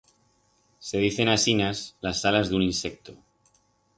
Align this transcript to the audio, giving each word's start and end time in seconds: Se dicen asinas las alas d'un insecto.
Se 0.79 0.97
dicen 1.03 1.29
asinas 1.35 1.83
las 2.05 2.25
alas 2.31 2.49
d'un 2.49 2.65
insecto. 2.71 3.17